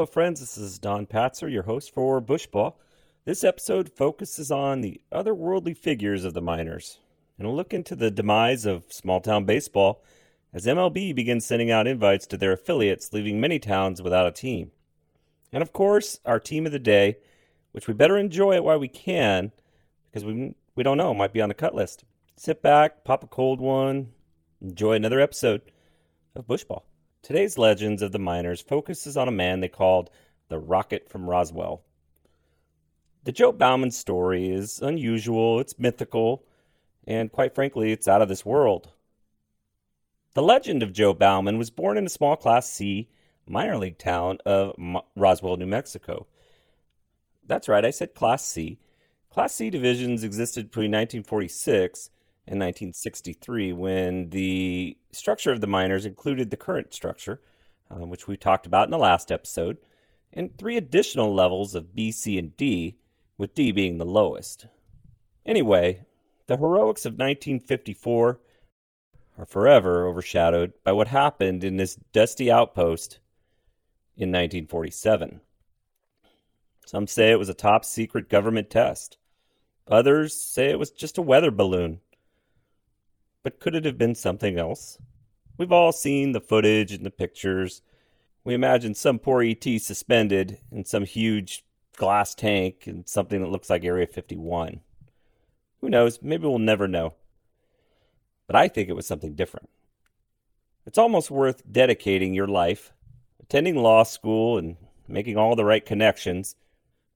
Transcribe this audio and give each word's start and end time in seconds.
Hello, 0.00 0.06
friends. 0.06 0.40
This 0.40 0.56
is 0.56 0.78
Don 0.78 1.06
Patzer, 1.06 1.50
your 1.50 1.62
host 1.62 1.92
for 1.92 2.20
Bushball. 2.22 2.74
This 3.30 3.44
episode 3.44 3.88
focuses 3.88 4.50
on 4.50 4.80
the 4.80 5.00
otherworldly 5.12 5.76
figures 5.76 6.24
of 6.24 6.34
the 6.34 6.42
minors, 6.42 6.98
and 7.38 7.46
we'll 7.46 7.56
look 7.56 7.72
into 7.72 7.94
the 7.94 8.10
demise 8.10 8.66
of 8.66 8.92
small 8.92 9.20
town 9.20 9.44
baseball 9.44 10.02
as 10.52 10.66
MLB 10.66 11.14
begins 11.14 11.46
sending 11.46 11.70
out 11.70 11.86
invites 11.86 12.26
to 12.26 12.36
their 12.36 12.50
affiliates, 12.50 13.12
leaving 13.12 13.40
many 13.40 13.60
towns 13.60 14.02
without 14.02 14.26
a 14.26 14.32
team. 14.32 14.72
And 15.52 15.62
of 15.62 15.72
course, 15.72 16.18
our 16.24 16.40
team 16.40 16.66
of 16.66 16.72
the 16.72 16.80
day, 16.80 17.18
which 17.70 17.86
we 17.86 17.94
better 17.94 18.18
enjoy 18.18 18.56
it 18.56 18.64
while 18.64 18.80
we 18.80 18.88
can, 18.88 19.52
because 20.10 20.24
we 20.24 20.56
we 20.74 20.82
don't 20.82 20.98
know, 20.98 21.14
might 21.14 21.32
be 21.32 21.40
on 21.40 21.50
the 21.50 21.54
cut 21.54 21.72
list. 21.72 22.02
Sit 22.36 22.60
back, 22.62 23.04
pop 23.04 23.22
a 23.22 23.28
cold 23.28 23.60
one, 23.60 24.08
enjoy 24.60 24.94
another 24.94 25.20
episode 25.20 25.62
of 26.34 26.48
Bushball. 26.48 26.82
Today's 27.22 27.56
Legends 27.56 28.02
of 28.02 28.10
the 28.10 28.18
Minors 28.18 28.60
focuses 28.60 29.16
on 29.16 29.28
a 29.28 29.30
man 29.30 29.60
they 29.60 29.68
called 29.68 30.10
the 30.48 30.58
Rocket 30.58 31.08
from 31.08 31.30
Roswell. 31.30 31.84
The 33.22 33.32
Joe 33.32 33.52
Bauman 33.52 33.90
story 33.90 34.48
is 34.48 34.80
unusual, 34.80 35.60
it's 35.60 35.78
mythical, 35.78 36.42
and 37.06 37.30
quite 37.30 37.54
frankly, 37.54 37.92
it's 37.92 38.08
out 38.08 38.22
of 38.22 38.28
this 38.28 38.46
world. 38.46 38.92
The 40.32 40.42
legend 40.42 40.82
of 40.82 40.94
Joe 40.94 41.12
Bauman 41.12 41.58
was 41.58 41.68
born 41.68 41.98
in 41.98 42.06
a 42.06 42.10
small 42.10 42.36
Class 42.36 42.70
C 42.70 43.10
minor 43.46 43.76
league 43.76 43.98
town 43.98 44.38
of 44.46 44.74
Roswell, 45.16 45.58
New 45.58 45.66
Mexico. 45.66 46.26
That's 47.46 47.68
right, 47.68 47.84
I 47.84 47.90
said 47.90 48.14
Class 48.14 48.46
C. 48.46 48.78
Class 49.28 49.54
C 49.54 49.68
divisions 49.68 50.24
existed 50.24 50.70
between 50.70 50.90
1946 50.90 52.08
and 52.46 52.58
1963 52.58 53.74
when 53.74 54.30
the 54.30 54.96
structure 55.12 55.52
of 55.52 55.60
the 55.60 55.66
minors 55.66 56.06
included 56.06 56.50
the 56.50 56.56
current 56.56 56.94
structure, 56.94 57.42
uh, 57.90 58.06
which 58.06 58.26
we 58.26 58.38
talked 58.38 58.66
about 58.66 58.86
in 58.86 58.92
the 58.92 58.98
last 58.98 59.30
episode, 59.30 59.76
and 60.32 60.56
three 60.56 60.78
additional 60.78 61.34
levels 61.34 61.74
of 61.74 61.94
B, 61.94 62.12
C, 62.12 62.38
and 62.38 62.56
D, 62.56 62.96
with 63.40 63.54
D 63.54 63.72
being 63.72 63.98
the 63.98 64.04
lowest. 64.04 64.66
Anyway, 65.44 66.04
the 66.46 66.56
heroics 66.58 67.04
of 67.06 67.14
1954 67.14 68.38
are 69.38 69.46
forever 69.46 70.06
overshadowed 70.06 70.72
by 70.84 70.92
what 70.92 71.08
happened 71.08 71.64
in 71.64 71.76
this 71.76 71.96
dusty 72.12 72.52
outpost 72.52 73.18
in 74.16 74.28
1947. 74.28 75.40
Some 76.86 77.06
say 77.06 77.30
it 77.30 77.38
was 77.38 77.48
a 77.48 77.54
top 77.54 77.84
secret 77.84 78.28
government 78.28 78.70
test. 78.70 79.16
Others 79.88 80.34
say 80.34 80.70
it 80.70 80.78
was 80.78 80.90
just 80.90 81.18
a 81.18 81.22
weather 81.22 81.50
balloon 81.50 82.00
but 83.42 83.60
could 83.60 83.74
it 83.74 83.84
have 83.84 83.98
been 83.98 84.14
something 84.14 84.58
else? 84.58 84.98
We've 85.56 85.72
all 85.72 85.92
seen 85.92 86.32
the 86.32 86.40
footage 86.40 86.92
and 86.92 87.04
the 87.04 87.10
pictures. 87.10 87.82
We 88.44 88.54
imagine 88.54 88.94
some 88.94 89.18
poor 89.18 89.42
ET 89.42 89.64
suspended 89.80 90.58
in 90.70 90.84
some 90.84 91.04
huge 91.04 91.64
glass 92.00 92.34
tank 92.34 92.86
and 92.86 93.06
something 93.06 93.42
that 93.42 93.50
looks 93.50 93.68
like 93.68 93.84
Area 93.84 94.06
51. 94.06 94.80
Who 95.82 95.90
knows? 95.90 96.18
Maybe 96.22 96.46
we'll 96.46 96.58
never 96.58 96.88
know. 96.88 97.12
But 98.46 98.56
I 98.56 98.68
think 98.68 98.88
it 98.88 98.96
was 98.96 99.06
something 99.06 99.34
different. 99.34 99.68
It's 100.86 100.96
almost 100.96 101.30
worth 101.30 101.62
dedicating 101.70 102.32
your 102.32 102.48
life, 102.48 102.94
attending 103.38 103.76
law 103.76 104.04
school 104.04 104.56
and 104.56 104.78
making 105.08 105.36
all 105.36 105.54
the 105.54 105.64
right 105.64 105.84
connections, 105.84 106.56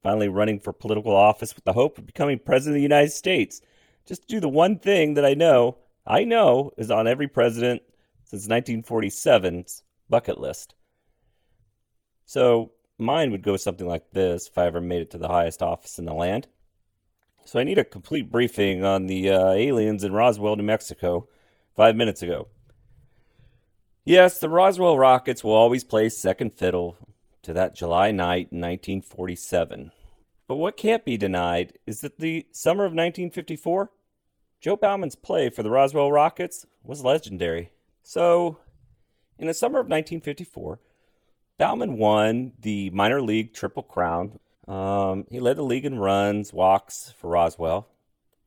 finally 0.02 0.28
running 0.28 0.60
for 0.60 0.74
political 0.74 1.16
office 1.16 1.54
with 1.54 1.64
the 1.64 1.72
hope 1.72 1.96
of 1.96 2.04
becoming 2.04 2.38
President 2.38 2.76
of 2.76 2.78
the 2.78 2.82
United 2.82 3.12
States, 3.12 3.62
just 4.04 4.28
to 4.28 4.28
do 4.28 4.38
the 4.38 4.50
one 4.50 4.78
thing 4.78 5.14
that 5.14 5.24
I 5.24 5.32
know 5.32 5.78
I 6.06 6.24
know 6.24 6.72
is 6.76 6.90
on 6.90 7.08
every 7.08 7.28
president 7.28 7.80
since 8.24 8.46
1947's 8.48 9.82
bucket 10.10 10.38
list. 10.38 10.74
So 12.26 12.72
mine 12.98 13.30
would 13.30 13.42
go 13.42 13.56
something 13.56 13.86
like 13.86 14.10
this 14.12 14.48
if 14.48 14.58
I 14.58 14.66
ever 14.66 14.80
made 14.80 15.02
it 15.02 15.10
to 15.12 15.18
the 15.18 15.28
highest 15.28 15.62
office 15.62 15.98
in 15.98 16.04
the 16.04 16.14
land. 16.14 16.48
So 17.44 17.58
I 17.58 17.64
need 17.64 17.78
a 17.78 17.84
complete 17.84 18.30
briefing 18.30 18.84
on 18.84 19.06
the 19.06 19.30
uh, 19.30 19.50
aliens 19.50 20.04
in 20.04 20.12
Roswell, 20.12 20.56
New 20.56 20.62
Mexico, 20.62 21.28
five 21.76 21.94
minutes 21.96 22.22
ago. 22.22 22.48
Yes, 24.04 24.38
the 24.38 24.48
Roswell 24.48 24.98
Rockets 24.98 25.44
will 25.44 25.52
always 25.52 25.84
play 25.84 26.08
second 26.08 26.54
fiddle 26.54 26.96
to 27.42 27.52
that 27.52 27.74
July 27.74 28.10
night 28.10 28.48
in 28.50 28.60
1947. 28.60 29.92
But 30.46 30.56
what 30.56 30.76
can't 30.76 31.04
be 31.04 31.16
denied 31.16 31.78
is 31.86 32.00
that 32.00 32.18
the 32.18 32.46
summer 32.52 32.84
of 32.84 32.92
1954 32.92 33.90
Joe 34.64 34.76
Bauman's 34.76 35.14
play 35.14 35.50
for 35.50 35.62
the 35.62 35.68
Roswell 35.68 36.10
Rockets 36.10 36.64
was 36.82 37.04
legendary. 37.04 37.70
So, 38.02 38.56
in 39.38 39.46
the 39.46 39.52
summer 39.52 39.78
of 39.78 39.88
1954, 39.88 40.80
Bauman 41.58 41.98
won 41.98 42.52
the 42.60 42.90
minor 42.90 43.22
league 43.22 43.52
Triple 43.52 43.82
Crown. 43.82 44.38
Um, 44.66 45.26
he 45.30 45.40
led 45.40 45.56
the 45.56 45.62
league 45.62 45.84
in 45.84 45.98
runs, 45.98 46.52
walks 46.52 47.14
for 47.16 47.30
Roswell. 47.30 47.88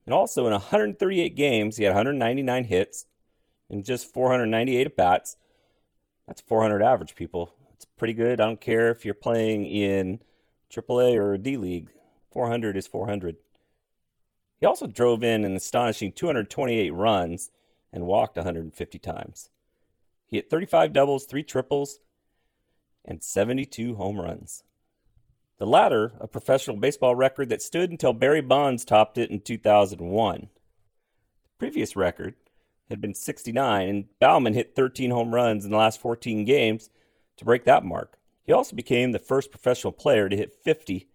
And 0.06 0.14
also 0.14 0.46
in 0.46 0.52
138 0.52 1.36
games, 1.36 1.78
he 1.78 1.84
had 1.84 1.92
199 1.92 2.66
hits 2.66 3.06
and 3.70 3.86
just 3.86 4.12
498 4.14 4.88
at 4.88 4.96
bats. 4.96 5.38
That's 6.28 6.42
400 6.42 6.82
average, 6.82 7.16
people. 7.16 7.54
It's 7.74 7.86
pretty 7.86 8.14
good. 8.14 8.42
I 8.42 8.46
don't 8.46 8.62
care 8.62 8.90
if 8.90 9.06
you're 9.06 9.14
playing 9.14 9.66
in 9.66 10.20
AAA 10.72 11.16
or 11.16 11.38
D 11.38 11.58
League. 11.58 11.90
400 12.32 12.76
is 12.76 12.88
400. 12.88 13.38
He 14.60 14.66
also 14.66 14.88
drove 14.88 15.24
in 15.24 15.46
an 15.46 15.56
astonishing 15.56 16.12
228 16.12 16.92
runs 16.94 17.52
and 17.94 18.06
walked 18.06 18.36
150 18.36 19.00
times. 19.00 19.50
He 20.26 20.38
hit 20.38 20.50
35 20.50 20.92
doubles, 20.92 21.26
3 21.26 21.44
triples, 21.44 22.00
and 23.08 23.24
72 23.24 23.96
home 23.96 24.20
runs. 24.20 24.64
The 25.58 25.66
latter, 25.66 26.14
a 26.20 26.28
professional 26.28 26.78
baseball 26.78 27.16
record 27.16 27.50
that 27.50 27.62
stood 27.62 27.90
until 27.90 28.14
Barry 28.14 28.42
Bonds 28.42 28.86
topped 28.86 29.18
it 29.18 29.32
in 29.32 29.40
2001. 29.40 30.40
The 30.42 30.48
previous 31.58 31.96
record 31.96 32.36
had 32.90 33.02
been 33.02 33.16
69, 33.16 33.90
and 33.90 34.06
Bauman 34.20 34.54
hit 34.54 34.76
13 34.76 35.10
home 35.12 35.34
runs 35.34 35.66
in 35.66 35.72
the 35.72 35.78
last 35.78 36.00
14 36.00 36.46
games 36.46 36.90
to 37.38 37.46
break 37.46 37.66
that 37.66 37.84
mark. 37.84 38.20
He 38.44 38.54
also 38.54 38.76
became 38.76 39.12
the 39.12 39.20
first 39.20 39.52
professional 39.52 39.92
player 39.92 40.30
to 40.30 40.38
hit 40.38 40.54
50, 40.54 41.08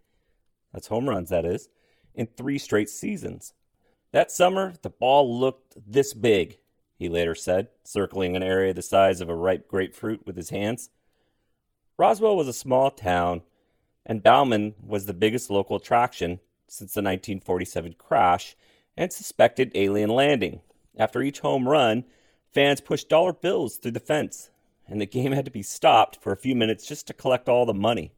that's 0.72 0.88
home 0.88 1.08
runs, 1.08 1.30
that 1.30 1.44
is, 1.44 1.68
in 2.14 2.26
three 2.26 2.58
straight 2.58 2.88
seasons. 2.88 3.52
That 4.12 4.30
summer, 4.30 4.74
the 4.82 4.90
ball 4.90 5.38
looked 5.38 5.76
this 5.86 6.14
big, 6.14 6.58
he 6.98 7.08
later 7.08 7.34
said, 7.34 7.68
circling 7.84 8.36
an 8.36 8.42
area 8.42 8.74
the 8.74 8.82
size 8.82 9.20
of 9.20 9.28
a 9.28 9.34
ripe 9.34 9.68
grapefruit 9.68 10.26
with 10.26 10.36
his 10.36 10.50
hands. 10.50 10.90
Roswell 12.02 12.36
was 12.36 12.48
a 12.48 12.52
small 12.52 12.90
town, 12.90 13.42
and 14.04 14.24
Bauman 14.24 14.74
was 14.84 15.06
the 15.06 15.14
biggest 15.14 15.50
local 15.50 15.76
attraction 15.76 16.40
since 16.66 16.94
the 16.94 16.98
1947 16.98 17.94
crash 17.96 18.56
and 18.96 19.12
suspected 19.12 19.70
alien 19.76 20.10
landing. 20.10 20.62
After 20.98 21.22
each 21.22 21.38
home 21.38 21.68
run, 21.68 22.02
fans 22.52 22.80
pushed 22.80 23.08
dollar 23.08 23.32
bills 23.32 23.76
through 23.76 23.92
the 23.92 24.00
fence, 24.00 24.50
and 24.88 25.00
the 25.00 25.06
game 25.06 25.30
had 25.30 25.44
to 25.44 25.52
be 25.52 25.62
stopped 25.62 26.20
for 26.20 26.32
a 26.32 26.36
few 26.36 26.56
minutes 26.56 26.88
just 26.88 27.06
to 27.06 27.14
collect 27.14 27.48
all 27.48 27.66
the 27.66 27.72
money. 27.72 28.10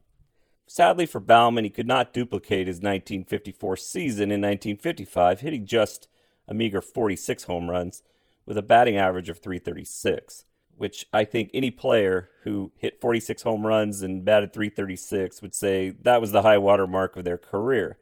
Sadly 0.65 1.05
for 1.05 1.19
Bauman, 1.19 1.63
he 1.63 1.69
could 1.69 1.85
not 1.85 2.11
duplicate 2.11 2.65
his 2.65 2.77
1954 2.77 3.77
season 3.77 4.31
in 4.31 4.41
1955, 4.41 5.41
hitting 5.41 5.67
just 5.67 6.07
a 6.47 6.55
meager 6.55 6.81
46 6.81 7.43
home 7.43 7.69
runs 7.69 8.01
with 8.47 8.57
a 8.57 8.63
batting 8.63 8.97
average 8.97 9.29
of 9.29 9.37
336, 9.37 10.45
which 10.77 11.05
I 11.13 11.23
think 11.23 11.49
any 11.53 11.71
player 11.71 12.29
who 12.43 12.71
hit 12.77 13.01
46 13.01 13.43
home 13.43 13.65
runs 13.65 14.01
and 14.01 14.25
batted 14.25 14.53
336 14.53 15.41
would 15.41 15.55
say 15.55 15.89
that 15.89 16.21
was 16.21 16.31
the 16.31 16.41
high 16.41 16.57
water 16.57 16.87
mark 16.87 17.15
of 17.15 17.23
their 17.23 17.37
career. 17.37 17.97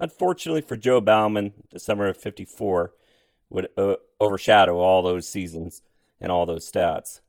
Unfortunately 0.00 0.60
for 0.60 0.76
Joe 0.76 1.00
Bauman, 1.00 1.52
the 1.70 1.78
summer 1.78 2.06
of 2.08 2.16
54 2.16 2.92
would 3.50 3.68
uh, 3.76 3.94
overshadow 4.20 4.78
all 4.78 5.02
those 5.02 5.28
seasons 5.28 5.82
and 6.20 6.30
all 6.30 6.46
those 6.46 6.70
stats. 6.70 7.20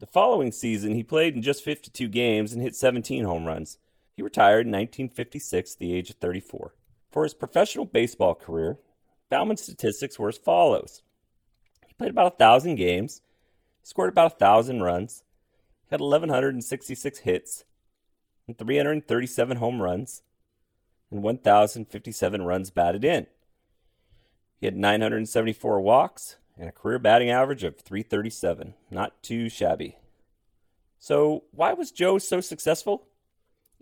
The 0.00 0.06
following 0.06 0.52
season, 0.52 0.94
he 0.94 1.02
played 1.02 1.34
in 1.34 1.42
just 1.42 1.64
52 1.64 2.08
games 2.08 2.52
and 2.52 2.62
hit 2.62 2.76
17 2.76 3.24
home 3.24 3.46
runs. 3.46 3.78
He 4.16 4.22
retired 4.22 4.66
in 4.66 4.72
1956 4.72 5.74
at 5.74 5.78
the 5.78 5.92
age 5.92 6.10
of 6.10 6.16
34. 6.16 6.74
For 7.10 7.22
his 7.24 7.34
professional 7.34 7.84
baseball 7.84 8.34
career, 8.34 8.78
Bauman's 9.30 9.62
statistics 9.62 10.18
were 10.18 10.28
as 10.28 10.38
follows. 10.38 11.02
He 11.86 11.94
played 11.94 12.10
about 12.10 12.38
1,000 12.38 12.76
games, 12.76 13.22
scored 13.88 14.10
about 14.10 14.32
1,000 14.32 14.82
runs, 14.82 15.22
had 15.90 15.98
1,166 15.98 17.20
hits, 17.20 17.64
and 18.46 18.58
337 18.58 19.56
home 19.56 19.80
runs. 19.80 20.22
and 21.10 21.22
1,057 21.22 22.42
runs 22.42 22.68
batted 22.68 23.02
in. 23.02 23.26
He 24.60 24.66
had 24.66 24.76
974 24.76 25.80
walks 25.80 26.36
and 26.58 26.68
a 26.68 26.72
career 26.72 26.98
batting 26.98 27.30
average 27.30 27.64
of 27.64 27.78
337. 27.78 28.74
Not 28.90 29.22
too 29.22 29.48
shabby. 29.48 29.96
So, 30.98 31.44
why 31.52 31.72
was 31.72 31.90
Joe 31.90 32.18
so 32.18 32.42
successful? 32.42 33.06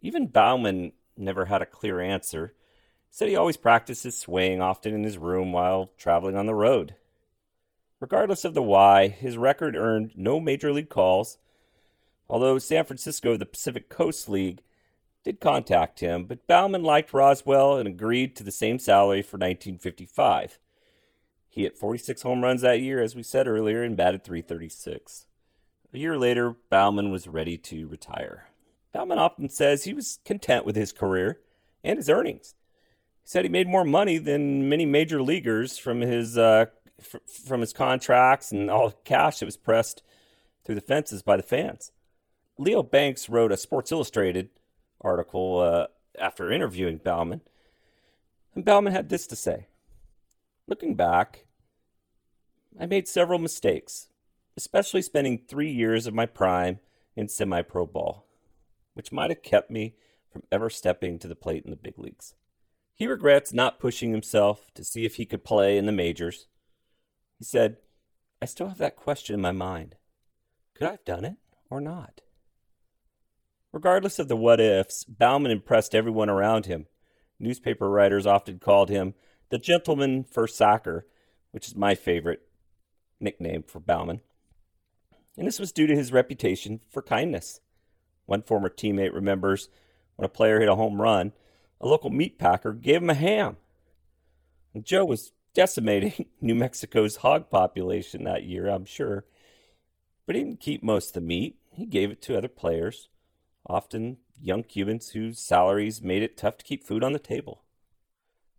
Even 0.01 0.29
Bauman 0.29 0.93
never 1.17 1.47
had 1.47 1.63
a 1.63 1.67
clear 1.67 2.01
answer. 2.01 2.55
Said 3.11 3.29
he 3.29 3.35
always 3.35 3.57
practiced 3.57 4.05
his 4.05 4.17
swing 4.17 4.61
often 4.61 4.95
in 4.95 5.03
his 5.03 5.19
room 5.19 5.53
while 5.53 5.91
traveling 5.99 6.37
on 6.37 6.47
the 6.47 6.55
road. 6.55 6.95
Regardless 8.01 8.45
of 8.45 8.55
the 8.55 8.63
why, 8.63 9.09
his 9.09 9.39
record 9.39 9.75
earned 9.75 10.13
no 10.17 10.39
major 10.39 10.73
league 10.73 10.91
calls, 10.91 11.39
although 12.29 12.59
San 12.59 12.85
Francisco, 12.85 13.37
the 13.37 13.47
Pacific 13.47 13.89
Coast 13.89 14.29
League, 14.29 14.63
did 15.25 15.41
contact 15.41 16.01
him, 16.01 16.25
but 16.25 16.47
Bauman 16.47 16.83
liked 16.83 17.13
Roswell 17.13 17.79
and 17.79 17.89
agreed 17.89 18.37
to 18.37 18.45
the 18.45 18.53
same 18.53 18.79
salary 18.79 19.23
for 19.23 19.37
1955. 19.37 20.59
He 21.49 21.63
hit 21.63 21.79
46 21.79 22.23
home 22.23 22.43
runs 22.43 22.61
that 22.61 22.81
year, 22.81 23.03
as 23.03 23.17
we 23.17 23.23
said 23.23 23.49
earlier, 23.49 23.83
and 23.83 23.97
batted 23.97 24.23
336. 24.23 25.27
A 25.93 25.99
year 25.99 26.19
later, 26.19 26.55
Bauman 26.69 27.11
was 27.11 27.27
ready 27.27 27.57
to 27.57 27.89
retire. 27.89 28.49
Bauman 28.93 29.19
often 29.19 29.49
says 29.49 29.85
he 29.85 29.95
was 29.95 30.21
content 30.25 30.67
with 30.67 30.77
his 30.77 30.93
career 30.93 31.41
and 31.83 31.97
his 31.97 32.11
earnings. 32.11 32.55
He 33.23 33.29
said 33.31 33.45
he 33.45 33.49
made 33.49 33.67
more 33.67 33.85
money 33.85 34.19
than 34.19 34.69
many 34.69 34.85
major 34.85 35.23
leaguers 35.23 35.79
from 35.79 36.03
his 36.03 36.37
uh, 36.37 36.67
f- 37.15 37.21
from 37.29 37.61
his 37.61 37.73
contracts 37.73 38.53
and 38.53 38.71
all 38.71 38.91
the 38.91 38.97
cash 39.05 39.39
that 39.39 39.47
was 39.47 39.57
pressed 39.57 40.03
through 40.65 40.75
the 40.75 40.81
fences 40.81 41.23
by 41.23 41.37
the 41.37 41.43
fans. 41.43 41.93
Leo 42.59 42.83
Banks 42.83 43.29
wrote 43.29 43.53
a 43.53 43.57
Sports 43.57 43.93
Illustrated 43.93 44.51
article 45.01 45.61
uh, 45.61 45.87
after 46.19 46.51
interviewing 46.51 46.99
Bauman, 46.99 47.43
and 48.55 48.65
Bauman 48.65 48.93
had 48.93 49.09
this 49.09 49.27
to 49.29 49.37
say: 49.37 49.69
Looking 50.67 50.95
back, 50.95 51.47
I 52.79 52.87
made 52.87 53.09
several 53.09 53.39
mistakes, 53.39 54.09
especially 54.57 55.03
spending 55.03 55.39
three 55.39 55.71
years 55.71 56.07
of 56.07 56.15
my 56.15 56.27
prime 56.27 56.81
in 57.15 57.29
semi 57.29 57.63
pro 57.63 57.87
ball, 57.87 58.27
which 58.95 59.13
might 59.13 59.31
have 59.31 59.43
kept 59.43 59.71
me 59.71 59.95
from 60.31 60.43
ever 60.53 60.69
stepping 60.69 61.19
to 61.19 61.29
the 61.29 61.35
plate 61.35 61.65
in 61.65 61.71
the 61.71 61.77
big 61.77 61.99
leagues. 61.99 62.35
He 62.95 63.07
regrets 63.07 63.53
not 63.53 63.79
pushing 63.79 64.11
himself 64.11 64.71
to 64.75 64.83
see 64.83 65.05
if 65.05 65.17
he 65.17 65.27
could 65.27 65.45
play 65.45 65.77
in 65.77 65.87
the 65.87 65.93
majors. 65.93 66.47
He 67.39 67.45
said, 67.45 67.77
I 68.41 68.47
still 68.47 68.69
have 68.69 68.79
that 68.79 68.97
question 68.97 69.35
in 69.35 69.41
my 69.41 69.53
mind. 69.53 69.97
Could 70.75 70.89
I 70.89 70.93
have 70.93 71.05
done 71.05 71.25
it 71.25 71.37
or 71.71 71.81
not? 71.81 72.21
Regardless 73.73 74.19
of 74.19 74.29
the 74.29 74.37
what 74.37 74.61
ifs, 74.61 75.05
Bauman 75.05 75.51
impressed 75.51 75.95
everyone 75.95 76.31
around 76.31 76.67
him. 76.67 76.87
Newspaper 77.39 77.91
writers 77.91 78.27
often 78.27 78.59
called 78.59 78.89
him 78.89 79.15
the 79.51 79.59
gentleman 79.59 80.25
first 80.25 80.57
sacker, 80.57 81.07
which 81.51 81.69
is 81.69 81.77
my 81.77 81.95
favorite 81.95 82.43
nickname 83.21 83.63
for 83.63 83.81
Bauman. 83.81 84.21
And 85.37 85.47
this 85.47 85.59
was 85.59 85.73
due 85.73 85.87
to 85.87 85.95
his 85.95 86.13
reputation 86.13 86.81
for 86.91 87.03
kindness. 87.03 87.61
One 88.25 88.43
former 88.43 88.71
teammate 88.71 89.15
remembers 89.15 89.69
when 90.17 90.25
a 90.25 90.31
player 90.31 90.61
hit 90.61 90.69
a 90.69 90.75
home 90.75 91.01
run, 91.01 91.33
a 91.81 91.87
local 91.87 92.11
meat 92.11 92.39
packer 92.39 92.73
gave 92.73 93.03
him 93.03 93.11
a 93.11 93.15
ham. 93.15 93.59
And 94.75 94.85
Joe 94.85 95.05
was 95.05 95.33
decimating 95.57 96.27
New 96.41 96.55
Mexico's 96.55 97.17
hog 97.17 97.49
population 97.51 98.25
that 98.25 98.45
year, 98.45 98.69
I'm 98.69 98.85
sure. 98.85 99.25
But 100.27 100.37
he 100.37 100.43
didn't 100.43 100.61
keep 100.61 100.83
most 100.83 101.09
of 101.09 101.15
the 101.15 101.21
meat. 101.23 101.57
He 101.73 101.87
gave 101.87 102.11
it 102.11 102.21
to 102.23 102.37
other 102.37 102.49
players, 102.49 103.09
often 103.67 104.19
young 104.41 104.63
Cubans 104.63 105.11
whose 105.11 105.41
salaries 105.41 106.03
made 106.03 106.23
it 106.23 106.37
tough 106.37 106.59
to 106.59 106.65
keep 106.65 106.85
food 106.85 107.03
on 107.03 107.15
the 107.15 107.19
table. 107.19 107.63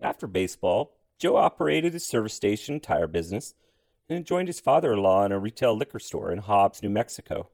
After 0.01 0.25
baseball, 0.25 0.97
Joe 1.19 1.37
operated 1.37 1.93
his 1.93 2.07
service 2.07 2.33
station 2.33 2.79
tire 2.79 3.07
business 3.07 3.53
and 4.09 4.25
joined 4.25 4.47
his 4.47 4.59
father 4.59 4.93
in 4.93 4.99
law 4.99 5.23
in 5.23 5.31
a 5.31 5.39
retail 5.39 5.77
liquor 5.77 5.99
store 5.99 6.31
in 6.31 6.39
Hobbs, 6.39 6.81
New 6.81 6.89
Mexico. 6.89 7.49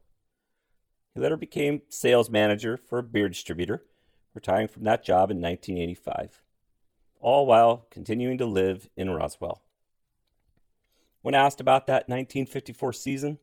He 1.13 1.19
later 1.19 1.37
became 1.37 1.81
sales 1.89 2.29
manager 2.29 2.77
for 2.77 2.99
a 2.99 3.03
beer 3.03 3.27
distributor, 3.27 3.83
retiring 4.33 4.67
from 4.67 4.83
that 4.83 5.03
job 5.03 5.31
in 5.31 5.41
1985, 5.41 6.41
all 7.23 7.45
while 7.45 7.87
continuing 7.89 8.37
to 8.37 8.45
live 8.45 8.89
in 8.97 9.09
Roswell. 9.09 9.61
When 11.21 11.33
asked 11.33 11.61
about 11.61 11.87
that 11.87 12.09
1954 12.09 12.91
season, 12.93 13.39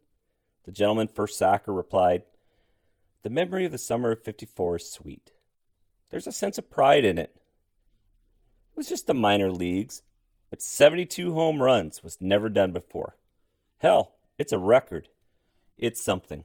the 0.65 0.71
gentleman 0.71 1.09
first 1.09 1.39
sacker 1.39 1.73
replied, 1.73 2.25
The 3.23 3.31
memory 3.31 3.65
of 3.65 3.73
the 3.73 3.79
summer 3.79 4.13
of 4.13 4.23
54 4.23 4.77
is 4.77 4.93
sweet. 4.93 5.33
There's 6.11 6.27
a 6.27 6.33
sense 6.33 6.59
of 6.59 6.71
pride 6.71 7.07
in 7.07 7.17
it. 7.17 7.35
It 7.35 8.77
was 8.77 8.89
just 8.89 9.07
the 9.07 9.15
minor 9.15 9.51
leagues, 9.51 10.03
but 10.51 10.61
72 10.61 11.33
home 11.33 11.63
runs 11.63 12.03
was 12.03 12.19
never 12.21 12.51
done 12.51 12.73
before. 12.73 13.17
Hell, 13.79 14.13
it's 14.37 14.53
a 14.53 14.59
record. 14.59 15.09
It's 15.79 16.05
something. 16.05 16.45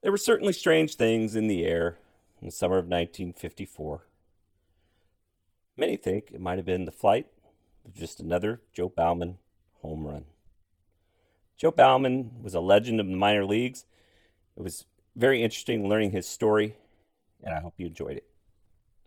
There 0.00 0.10
were 0.10 0.16
certainly 0.16 0.54
strange 0.54 0.94
things 0.94 1.36
in 1.36 1.48
the 1.48 1.66
air 1.66 1.98
in 2.40 2.46
the 2.46 2.52
summer 2.52 2.78
of 2.78 2.86
1954. 2.86 4.04
Many 5.78 5.96
think 5.96 6.32
it 6.32 6.40
might 6.40 6.58
have 6.58 6.66
been 6.66 6.86
the 6.86 6.90
flight 6.90 7.28
of 7.86 7.94
just 7.94 8.18
another 8.18 8.60
Joe 8.72 8.88
Bauman 8.88 9.38
home 9.80 10.04
run. 10.04 10.24
Joe 11.56 11.70
Bauman 11.70 12.42
was 12.42 12.54
a 12.54 12.60
legend 12.60 12.98
of 12.98 13.06
the 13.06 13.14
minor 13.14 13.44
leagues. 13.44 13.84
It 14.56 14.62
was 14.64 14.86
very 15.14 15.40
interesting 15.40 15.88
learning 15.88 16.10
his 16.10 16.26
story, 16.26 16.74
and 17.44 17.54
I 17.54 17.60
hope 17.60 17.74
you 17.76 17.86
enjoyed 17.86 18.16
it. 18.16 18.26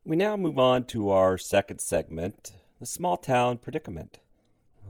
We 0.05 0.15
now 0.15 0.37
move 0.37 0.57
on 0.57 0.85
to 0.85 1.09
our 1.09 1.37
second 1.37 1.81
segment 1.81 2.53
the 2.79 2.85
small 2.85 3.17
town 3.17 3.57
predicament. 3.57 4.19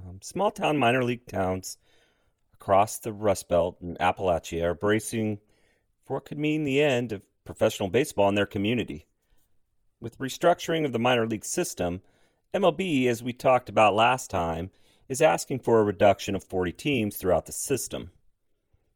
Um, 0.08 0.20
small 0.22 0.52
town 0.52 0.78
minor 0.78 1.04
league 1.04 1.26
towns 1.26 1.80
across 2.54 3.00
the 3.00 3.12
Rust 3.12 3.50
Belt 3.50 3.78
and 3.82 3.98
Appalachia 3.98 4.64
are 4.66 4.76
bracing 4.76 5.40
for 6.06 6.18
what 6.18 6.26
could 6.26 6.38
mean 6.38 6.64
the 6.64 6.82
end 6.82 7.12
of 7.12 7.24
professional 7.44 7.90
baseball 7.90 8.30
in 8.30 8.36
their 8.36 8.46
community. 8.46 9.08
With 10.02 10.18
restructuring 10.18 10.84
of 10.84 10.94
the 10.94 11.00
minor 11.00 11.28
league 11.28 11.46
system, 11.46 12.02
MLB, 12.56 13.06
as 13.06 13.22
we 13.22 13.34
talked 13.34 13.70
about 13.70 13.94
last 13.94 14.32
time, 14.32 14.72
is 15.08 15.22
asking 15.22 15.60
for 15.60 15.80
a 15.80 15.84
reduction 15.84 16.34
of 16.34 16.44
40 16.44 16.72
teams 16.72 17.18
throughout 17.18 17.46
the 17.46 17.52
system. 17.52 18.10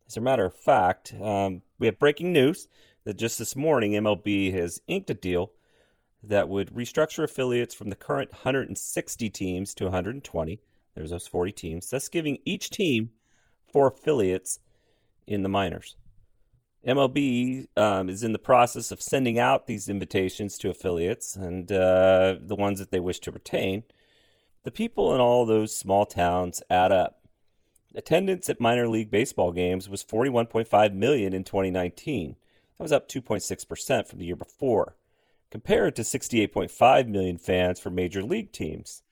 As 0.08 0.18
a 0.18 0.22
matter 0.22 0.46
of 0.46 0.56
fact, 0.56 1.14
um, 1.22 1.62
we 1.78 1.86
have 1.86 2.00
breaking 2.00 2.34
news 2.34 2.68
that 3.04 3.20
just 3.20 3.38
this 3.38 3.56
morning 3.56 3.92
MLB 3.92 4.52
has 4.54 4.82
inked 4.88 5.12
a 5.12 5.14
deal 5.14 5.52
that 6.24 6.50
would 6.50 6.74
restructure 6.74 7.24
affiliates 7.24 7.76
from 7.76 7.92
the 7.92 7.96
current 7.96 8.32
160 8.32 9.30
teams 9.30 9.76
to 9.76 9.84
120. 9.84 10.60
There's 10.96 11.12
those 11.12 11.28
40 11.28 11.52
teams, 11.52 11.88
thus 11.88 12.10
giving 12.10 12.40
each 12.46 12.72
team 12.72 13.12
four 13.72 13.90
affiliates 13.90 14.58
in 15.28 15.44
the 15.44 15.50
minors. 15.50 15.98
MLB 16.86 17.68
um, 17.78 18.10
is 18.10 18.24
in 18.24 18.32
the 18.32 18.40
process 18.40 18.92
of 18.92 19.02
sending 19.02 19.40
out 19.40 19.66
these 19.66 19.90
invitations 19.90 20.58
to 20.60 20.70
affiliates 20.70 21.36
and 21.36 21.72
uh, 21.72 22.36
the 22.40 22.56
ones 22.56 22.78
that 22.78 22.92
they 22.92 23.00
wish 23.00 23.20
to 23.22 23.32
retain. 23.32 23.84
The 24.64 24.72
people 24.72 25.14
in 25.14 25.20
all 25.20 25.46
those 25.46 25.76
small 25.76 26.06
towns 26.06 26.62
add 26.70 26.92
up. 26.92 27.22
Attendance 27.96 28.50
at 28.50 28.60
minor 28.60 28.88
league 28.88 29.10
baseball 29.10 29.52
games 29.52 29.90
was 29.90 30.04
41.5 30.04 30.94
million 30.94 31.34
in 31.34 31.44
2019. 31.44 32.36
That 32.78 32.84
was 32.84 32.92
up 32.92 33.10
2.6% 33.10 34.08
from 34.08 34.20
the 34.20 34.26
year 34.26 34.36
before 34.36 34.96
compared 35.50 35.96
to 35.96 36.02
68.5 36.02 37.08
million 37.08 37.38
fans 37.38 37.80
for 37.80 37.90
major 37.90 38.22
league 38.22 38.52
teams. 38.52 39.04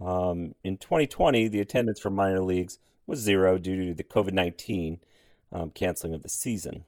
Um, 0.00 0.54
in 0.62 0.76
2020, 0.76 1.48
the 1.48 1.60
attendance 1.60 1.98
for 1.98 2.10
minor 2.10 2.42
leagues 2.42 2.78
was 3.06 3.18
zero 3.18 3.58
due 3.58 3.86
to 3.86 3.94
the 3.94 4.04
COVID 4.04 4.32
19 4.32 5.00
um, 5.52 5.70
canceling 5.70 6.14
of 6.14 6.22
the 6.22 6.28
season. 6.28 6.84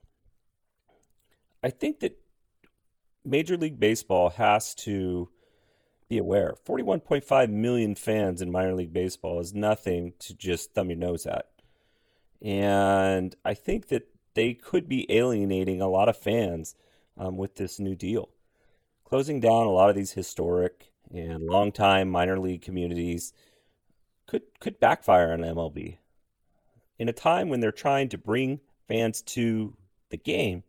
I 1.63 1.71
think 1.71 2.01
that 2.01 2.19
Major 3.25 3.57
League 3.57 3.79
Baseball 3.79 4.31
has 4.31 4.75
to 4.77 5.29
be 6.09 6.19
aware 6.19 6.55
41.5 6.67 7.51
million 7.51 7.95
fans 7.95 8.43
in 8.43 8.51
minor 8.51 8.75
league 8.75 8.93
baseball 8.93 9.41
is 9.41 9.55
nothing 9.55 10.13
to 10.19 10.35
just 10.35 10.75
thumb 10.75 10.91
your 10.91 10.99
nose 10.99 11.27
at. 11.27 11.49
And 12.43 13.35
I 13.45 13.55
think 13.55 13.89
that 13.89 14.09
they 14.35 14.53
could 14.55 14.89
be 14.89 15.11
alienating 15.11 15.81
a 15.81 15.89
lot 15.89 16.09
of 16.09 16.17
fans 16.17 16.75
um, 17.17 17.37
with 17.37 17.55
this 17.55 17.79
new 17.79 17.95
deal 17.95 18.29
closing 19.13 19.41
down 19.41 19.67
a 19.67 19.71
lot 19.71 19.91
of 19.91 19.95
these 19.95 20.13
historic 20.13 20.91
and 21.15 21.45
long-time 21.45 22.09
minor 22.09 22.39
league 22.39 22.63
communities 22.63 23.35
could 24.27 24.41
could 24.59 24.81
backfire 24.81 25.35
on 25.35 25.41
MLB. 25.41 25.99
In 26.99 27.11
a 27.11 27.13
time 27.13 27.51
when 27.51 27.61
they're 27.61 27.73
trying 27.73 28.09
to 28.09 28.17
bring 28.17 28.61
fans 28.89 29.21
to 29.21 29.77
the 30.09 30.17
game, 30.17 30.63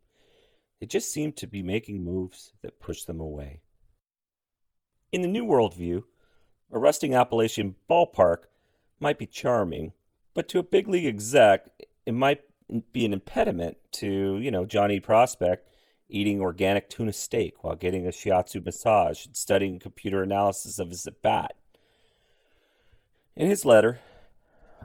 they 0.80 0.86
just 0.86 1.12
seemed 1.12 1.36
to 1.36 1.46
be 1.46 1.62
making 1.62 2.04
moves 2.04 2.52
that 2.62 2.80
pushed 2.80 3.06
them 3.06 3.20
away. 3.20 3.60
In 5.12 5.22
the 5.22 5.28
new 5.28 5.44
worldview, 5.44 6.02
a 6.72 6.78
rusting 6.78 7.14
Appalachian 7.14 7.76
ballpark 7.88 8.44
might 8.98 9.18
be 9.18 9.26
charming, 9.26 9.92
but 10.34 10.48
to 10.48 10.58
a 10.58 10.64
big 10.64 10.88
league 10.88 11.06
exec, 11.06 11.68
it 12.04 12.14
might 12.14 12.42
be 12.92 13.04
an 13.04 13.12
impediment 13.12 13.76
to, 13.92 14.38
you 14.38 14.50
know, 14.50 14.64
Johnny 14.64 15.00
Prospect 15.00 15.68
eating 16.08 16.40
organic 16.40 16.88
tuna 16.90 17.12
steak 17.12 17.62
while 17.62 17.76
getting 17.76 18.06
a 18.06 18.10
shiatsu 18.10 18.64
massage 18.64 19.24
and 19.26 19.36
studying 19.36 19.78
computer 19.78 20.22
analysis 20.22 20.78
of 20.78 20.90
his 20.90 21.06
at 21.06 21.22
bat. 21.22 21.54
In 23.36 23.48
his 23.48 23.64
letter, 23.64 24.00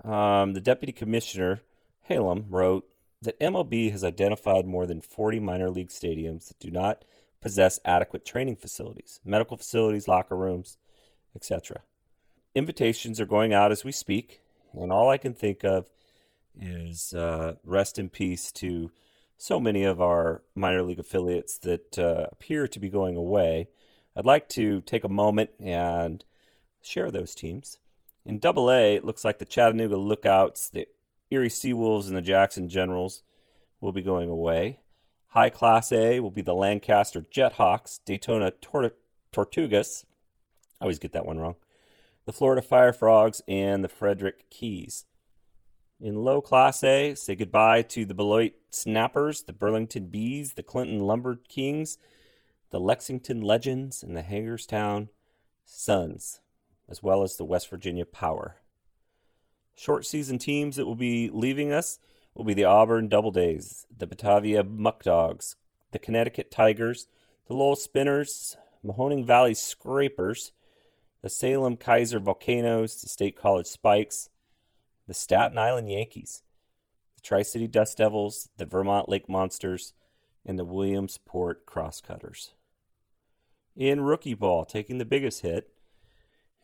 um, 0.03 0.53
the 0.53 0.61
deputy 0.61 0.91
commissioner, 0.91 1.61
Halem, 2.09 2.45
wrote 2.49 2.87
that 3.21 3.39
MLB 3.39 3.91
has 3.91 4.03
identified 4.03 4.65
more 4.65 4.85
than 4.85 5.01
40 5.01 5.39
minor 5.39 5.69
league 5.69 5.89
stadiums 5.89 6.47
that 6.47 6.59
do 6.59 6.71
not 6.71 7.03
possess 7.41 7.79
adequate 7.85 8.25
training 8.25 8.55
facilities, 8.55 9.19
medical 9.25 9.57
facilities, 9.57 10.07
locker 10.07 10.35
rooms, 10.35 10.77
etc. 11.35 11.81
Invitations 12.55 13.19
are 13.19 13.25
going 13.25 13.53
out 13.53 13.71
as 13.71 13.83
we 13.83 13.91
speak, 13.91 14.41
and 14.73 14.91
all 14.91 15.09
I 15.09 15.17
can 15.17 15.33
think 15.33 15.63
of 15.63 15.89
is 16.59 17.13
uh, 17.13 17.55
rest 17.63 17.99
in 17.99 18.09
peace 18.09 18.51
to 18.53 18.91
so 19.37 19.59
many 19.59 19.83
of 19.83 20.01
our 20.01 20.43
minor 20.55 20.81
league 20.81 20.99
affiliates 20.99 21.57
that 21.59 21.97
uh, 21.97 22.27
appear 22.31 22.67
to 22.67 22.79
be 22.79 22.89
going 22.89 23.15
away. 23.15 23.69
I'd 24.15 24.25
like 24.25 24.49
to 24.49 24.81
take 24.81 25.03
a 25.05 25.09
moment 25.09 25.51
and 25.59 26.23
share 26.81 27.09
those 27.09 27.33
teams. 27.33 27.79
In 28.25 28.39
Double 28.39 28.69
A, 28.69 28.95
it 28.95 29.05
looks 29.05 29.23
like 29.23 29.39
the 29.39 29.45
Chattanooga 29.45 29.95
Lookouts, 29.95 30.69
the 30.69 30.87
Erie 31.31 31.49
Seawolves, 31.49 32.07
and 32.07 32.15
the 32.15 32.21
Jackson 32.21 32.69
Generals 32.69 33.23
will 33.81 33.91
be 33.91 34.01
going 34.01 34.29
away. 34.29 34.79
High 35.27 35.49
Class 35.49 35.91
A 35.91 36.19
will 36.19 36.31
be 36.31 36.41
the 36.41 36.55
Lancaster 36.55 37.21
Jethawks, 37.21 37.99
Daytona 38.03 38.51
Tor- 38.51 38.95
Tortugas. 39.31 40.05
I 40.81 40.85
always 40.85 40.99
get 40.99 41.13
that 41.13 41.25
one 41.25 41.37
wrong. 41.37 41.55
The 42.25 42.33
Florida 42.33 42.61
Fire 42.61 42.93
Frogs 42.93 43.41
and 43.47 43.83
the 43.83 43.89
Frederick 43.89 44.49
Keys. 44.49 45.05
In 46.01 46.15
low 46.15 46.41
Class 46.41 46.83
A, 46.83 47.13
say 47.13 47.35
goodbye 47.35 47.81
to 47.83 48.05
the 48.05 48.13
Beloit 48.13 48.53
Snappers, 48.71 49.43
the 49.43 49.53
Burlington 49.53 50.05
Bees, 50.05 50.53
the 50.53 50.63
Clinton 50.63 50.99
Lumber 50.99 51.39
Kings, 51.47 51.97
the 52.71 52.79
Lexington 52.79 53.41
Legends, 53.41 54.01
and 54.01 54.15
the 54.15 54.21
Hagerstown 54.21 55.09
Suns, 55.65 56.39
as 56.87 57.03
well 57.03 57.21
as 57.21 57.35
the 57.35 57.45
West 57.45 57.69
Virginia 57.69 58.05
Power. 58.05 58.57
Short 59.79 60.05
season 60.05 60.39
teams 60.39 60.75
that 60.75 60.85
will 60.85 60.93
be 60.93 61.29
leaving 61.29 61.71
us 61.71 61.99
will 62.35 62.43
be 62.43 62.53
the 62.53 62.65
Auburn 62.65 63.07
Doubledays, 63.07 63.85
the 63.97 64.05
Batavia 64.05 64.61
Muck 64.61 65.03
Dogs, 65.03 65.55
the 65.91 65.99
Connecticut 65.99 66.51
Tigers, 66.51 67.07
the 67.47 67.53
Lowell 67.53 67.77
Spinners, 67.77 68.57
Mahoning 68.85 69.23
Valley 69.23 69.53
Scrappers, 69.53 70.51
the 71.21 71.29
Salem 71.29 71.77
Keizer 71.77 72.21
Volcanoes, 72.21 73.01
the 73.01 73.07
State 73.07 73.37
College 73.37 73.67
Spikes, 73.67 74.29
the 75.07 75.13
Staten 75.13 75.57
Island 75.57 75.89
Yankees, 75.89 76.43
the 77.15 77.21
Tri 77.21 77.41
City 77.41 77.65
Dust 77.65 77.99
Devils, 77.99 78.49
the 78.57 78.65
Vermont 78.65 79.07
Lake 79.07 79.29
Monsters, 79.29 79.93
and 80.45 80.59
the 80.59 80.65
Williamsport 80.65 81.65
Crosscutters. 81.65 82.51
In 83.77 84.01
rookie 84.01 84.33
ball, 84.33 84.65
taking 84.65 84.97
the 84.97 85.05
biggest 85.05 85.41
hit 85.41 85.71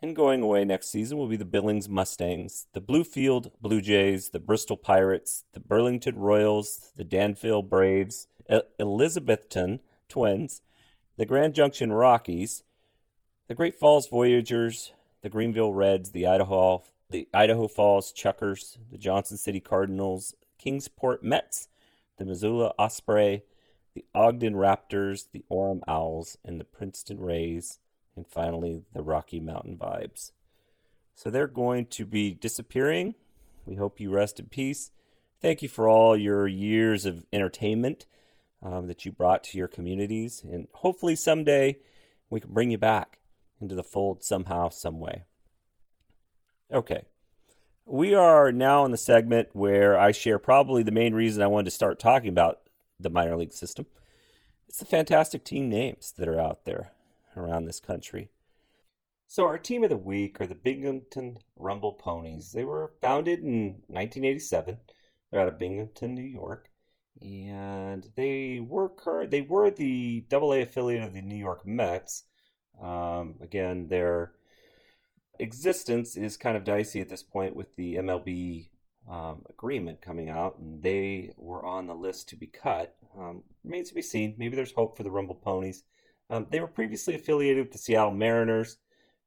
and 0.02 0.16
going 0.16 0.42
away 0.42 0.66
next 0.66 0.90
season 0.90 1.18
will 1.18 1.28
be 1.28 1.38
the 1.38 1.46
Billings 1.46 1.90
Mustangs, 1.90 2.68
the 2.74 2.82
Bluefield 2.82 3.52
Blue 3.62 3.82
Jays, 3.82 4.30
the 4.30 4.40
Bristol 4.40 4.78
Pirates, 4.78 5.46
the 5.54 5.60
Burlington 5.60 6.18
Royals, 6.18 6.92
the 6.96 7.04
Danville 7.04 7.64
Braves, 7.64 8.28
Elizabethton 8.80 9.80
Twins, 10.10 10.62
the 11.18 11.26
Grand 11.26 11.56
Junction 11.56 11.92
Rockies, 11.92 12.64
the 13.48 13.56
Great 13.56 13.76
Falls 13.76 14.08
Voyagers, 14.08 14.92
the 15.22 15.30
Greeneville 15.30 15.74
Reds, 15.74 16.12
the 16.12 16.28
Idaho 16.28 16.84
the 17.10 17.28
Idaho 17.34 17.68
Falls 17.68 18.12
Chukars, 18.12 18.78
the 18.92 18.98
Johnson 18.98 19.38
City 19.38 19.60
Cardinals, 19.60 20.36
Kingsport 20.58 21.24
Mets, 21.24 21.68
the 22.18 22.26
Missoula 22.26 22.74
Osprey, 22.80 23.44
the 23.94 24.06
Ogden 24.14 24.56
Raptors, 24.56 25.26
the 25.32 25.46
Orem 25.52 25.82
Owls, 25.88 26.38
and 26.44 26.60
the 26.60 26.66
Princeton 26.66 27.20
Rays, 27.20 27.80
and 28.16 28.28
finally 28.28 28.84
the 28.94 29.02
Rocky 29.02 29.40
Mountain 29.40 29.78
Vibes. 29.78 30.32
So 31.14 31.30
they're 31.30 31.48
going 31.48 31.86
to 31.88 32.06
be 32.06 32.34
disappearing. 32.34 33.16
We 33.66 33.76
hope 33.76 34.00
you 34.00 34.12
rest 34.12 34.40
in 34.40 34.48
peace. 34.48 34.92
Thank 35.42 35.62
you 35.62 35.70
for 35.70 35.88
all 35.88 36.18
your 36.18 36.48
years 36.48 37.06
of 37.06 37.26
entertainment 37.32 38.06
um, 38.62 38.88
that 38.88 39.06
you 39.06 39.12
brought 39.12 39.44
to 39.46 39.58
your 39.58 39.68
communities, 39.68 40.44
and 40.44 40.68
hopefully 40.74 41.16
someday 41.16 41.78
we 42.30 42.40
can 42.40 42.54
bring 42.54 42.72
you 42.72 42.78
back 42.78 43.20
into 43.62 43.76
the 43.76 43.84
fold 43.84 44.24
somehow, 44.24 44.70
some 44.70 45.00
way. 45.00 45.24
Okay. 46.72 47.04
We 47.86 48.16
are 48.16 48.52
now 48.52 48.84
in 48.86 48.92
the 48.92 48.98
segment 48.98 49.50
where 49.54 49.98
I 49.98 50.12
share 50.12 50.40
probably 50.40 50.82
the 50.82 50.92
main 50.92 51.14
reason 51.14 51.44
I 51.44 51.48
wanted 51.48 51.66
to 51.66 51.72
start 51.72 52.00
talking 52.00 52.30
about 52.30 52.62
the 53.00 53.12
minor 53.12 53.38
league 53.38 53.54
system. 53.54 53.86
It's 54.68 54.80
the 54.80 54.86
fantastic 54.86 55.44
team 55.44 55.70
names 55.70 56.14
that 56.18 56.28
are 56.28 56.40
out 56.40 56.66
there 56.66 56.92
around 57.38 57.66
this 57.66 57.80
country. 57.80 58.30
So, 59.28 59.46
our 59.46 59.58
team 59.58 59.84
of 59.84 59.90
the 59.90 59.98
week 59.98 60.40
are 60.40 60.48
the 60.48 60.56
Binghamton 60.56 61.40
Rumble 61.56 61.94
Ponies. 61.94 62.52
They 62.52 62.64
were 62.64 62.94
founded 63.02 63.40
in 63.40 63.82
1987. 63.88 64.78
They're 65.32 65.42
out 65.42 65.48
of 65.48 65.60
Binghamton, 65.60 66.14
New 66.14 66.22
York, 66.22 66.70
and 67.22 68.08
they 68.16 68.60
were 68.60 68.90
current. 68.90 69.32
They 69.32 69.42
were 69.42 69.72
the 69.72 70.26
AA 70.32 70.62
affiliate 70.62 71.04
of 71.04 71.14
the 71.14 71.22
New 71.22 71.36
York 71.36 71.66
Mets. 71.66 72.24
Um, 72.82 73.36
again, 73.42 73.88
they're 73.88 74.34
existence 75.40 76.16
is 76.16 76.38
kind 76.38 76.56
of 76.56 76.64
dicey 76.64 77.02
at 77.02 77.10
this 77.10 77.24
point 77.24 77.56
with 77.56 77.76
the 77.76 77.96
MLB 77.96 78.70
um, 79.10 79.44
agreement 79.50 80.02
coming 80.02 80.30
out, 80.30 80.58
and 80.58 80.82
they 80.82 81.34
were 81.38 81.66
on 81.66 81.88
the 81.88 81.96
list 81.96 82.30
to 82.30 82.36
be 82.36 82.48
cut. 82.48 82.96
Um, 83.18 83.44
remains 83.64 83.90
to 83.90 83.96
be 83.96 84.02
seen. 84.02 84.36
Maybe 84.38 84.56
there's 84.56 84.72
hope 84.72 84.98
for 84.98 85.04
the 85.04 85.12
Rumble 85.12 85.36
Ponies. 85.36 85.84
Um, 86.30 86.48
they 86.50 86.60
were 86.60 86.68
previously 86.68 87.16
affiliated 87.16 87.66
with 87.66 87.72
the 87.72 87.78
Seattle 87.78 88.12
Mariners 88.12 88.78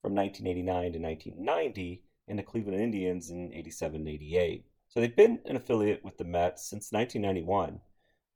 from 0.02 0.14
1989 0.14 0.92
to 0.92 0.98
1990 0.98 2.02
and 2.28 2.38
the 2.38 2.42
Cleveland 2.42 2.80
Indians 2.80 3.30
in 3.30 3.52
87 3.52 4.06
88. 4.06 4.64
So 4.88 5.00
they've 5.00 5.14
been 5.14 5.40
an 5.46 5.56
affiliate 5.56 6.04
with 6.04 6.16
the 6.18 6.24
Mets 6.24 6.68
since 6.68 6.92
1991. 6.92 7.80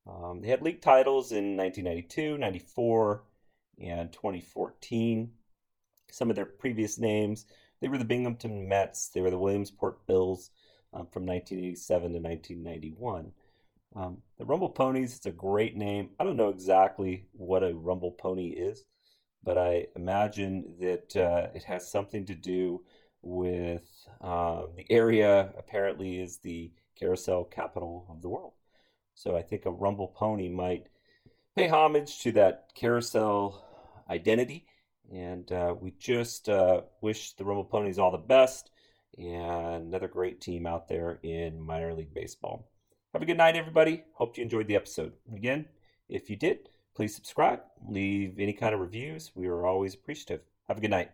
Um, 0.07 0.41
they 0.41 0.49
had 0.49 0.63
league 0.63 0.81
titles 0.81 1.33
in 1.33 1.57
1992, 1.57 2.39
94, 2.39 3.25
and 3.81 4.13
2014. 4.13 5.31
Some 6.11 6.31
of 6.31 6.37
their 6.37 6.45
previous 6.45 6.99
names 6.99 7.47
they 7.83 7.89
were 7.89 7.99
the 7.99 8.05
Binghamton 8.05 8.69
Mets. 8.69 9.09
They 9.09 9.21
were 9.21 9.31
the 9.31 9.39
Williamsport 9.39 10.07
Bills 10.07 10.51
um, 10.95 11.09
from 11.09 11.27
1987 11.27 12.13
to 12.13 12.19
1991. 12.21 13.33
Um, 13.95 14.19
the 14.39 14.45
Rumble 14.45 14.71
Ponies, 14.71 15.17
it's 15.17 15.27
a 15.27 15.33
great 15.33 15.77
name. 15.77 16.11
I 16.19 16.25
don't 16.25 16.37
know 16.37 16.49
exactly 16.49 17.27
what 17.33 17.63
a 17.63 17.75
Rumble 17.75 18.13
Pony 18.13 18.49
is, 18.49 18.85
but 19.43 19.59
I 19.59 19.87
imagine 19.97 20.77
that 20.81 21.17
uh, 21.17 21.49
it 21.55 21.65
has 21.65 21.91
something 21.91 22.25
to 22.27 22.35
do 22.35 22.83
with 23.21 23.83
uh, 24.21 24.63
the 24.77 24.87
area 24.91 25.53
apparently 25.59 26.21
is 26.21 26.39
the 26.39 26.73
carousel 26.99 27.45
capital 27.45 28.07
of 28.09 28.23
the 28.23 28.29
world. 28.29 28.55
So 29.15 29.37
I 29.37 29.43
think 29.43 29.67
a 29.67 29.71
Rumble 29.71 30.09
Pony 30.09 30.49
might 30.49 30.87
pay 31.55 31.69
homage 31.69 32.21
to 32.21 32.33
that 32.33 32.71
carousel 32.75 33.63
identity 34.09 34.67
and 35.13 35.51
uh, 35.53 35.75
we 35.79 35.93
just 35.99 36.49
uh, 36.49 36.83
wish 37.01 37.35
the 37.35 37.45
Rumble 37.45 37.65
Ponies 37.65 37.99
all 37.99 38.11
the 38.11 38.19
best 38.19 38.71
and 39.19 39.87
another 39.89 40.09
great 40.09 40.41
team 40.41 40.67
out 40.67 40.89
there 40.89 41.19
in 41.23 41.61
minor 41.61 41.93
league 41.93 42.15
baseball. 42.15 42.71
Have 43.13 43.21
a 43.21 43.27
good 43.27 43.37
night, 43.37 43.57
everybody. 43.57 44.05
Hope 44.15 44.39
you 44.39 44.43
enjoyed 44.43 44.69
the 44.69 44.77
episode. 44.77 45.13
Again, 45.35 45.67
if 46.09 46.31
you 46.31 46.37
did, 46.37 46.71
please 46.95 47.15
subscribe, 47.15 47.61
leave 47.87 48.39
any 48.39 48.55
kind 48.55 48.75
of 48.75 48.81
reviews. 48.81 49.33
We 49.35 49.49
are 49.49 49.67
always 49.67 49.93
appreciative. 49.93 50.41
Have 50.67 50.79
a 50.79 50.81
good 50.81 50.91
night. 50.91 51.11